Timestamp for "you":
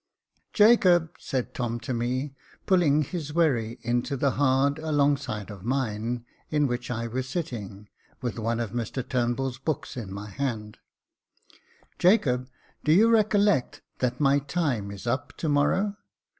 12.91-13.11